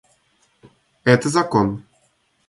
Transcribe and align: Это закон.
Это 1.03 1.29
закон. 1.29 1.83